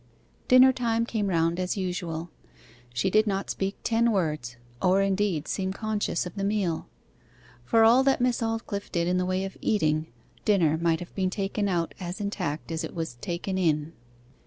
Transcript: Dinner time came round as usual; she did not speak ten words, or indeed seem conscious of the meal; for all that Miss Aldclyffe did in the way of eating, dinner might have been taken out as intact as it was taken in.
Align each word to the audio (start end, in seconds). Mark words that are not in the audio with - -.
Dinner 0.47 0.73
time 0.73 1.05
came 1.05 1.27
round 1.27 1.59
as 1.59 1.77
usual; 1.77 2.31
she 2.91 3.11
did 3.11 3.27
not 3.27 3.51
speak 3.51 3.77
ten 3.83 4.11
words, 4.11 4.55
or 4.81 4.99
indeed 4.99 5.47
seem 5.47 5.71
conscious 5.73 6.25
of 6.25 6.33
the 6.33 6.43
meal; 6.43 6.87
for 7.63 7.83
all 7.83 8.01
that 8.05 8.19
Miss 8.19 8.41
Aldclyffe 8.41 8.91
did 8.91 9.07
in 9.07 9.17
the 9.17 9.27
way 9.27 9.45
of 9.45 9.57
eating, 9.61 10.07
dinner 10.43 10.75
might 10.75 11.01
have 11.01 11.13
been 11.13 11.29
taken 11.29 11.69
out 11.69 11.93
as 11.99 12.19
intact 12.19 12.71
as 12.71 12.83
it 12.83 12.95
was 12.95 13.13
taken 13.21 13.59
in. 13.59 13.93